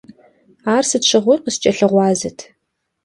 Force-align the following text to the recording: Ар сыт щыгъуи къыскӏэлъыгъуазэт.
Ар 0.75 0.83
сыт 0.89 1.03
щыгъуи 1.09 1.37
къыскӏэлъыгъуазэт. 1.43 2.37